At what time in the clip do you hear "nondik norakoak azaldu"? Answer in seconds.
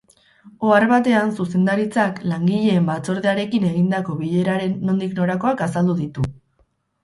4.91-6.01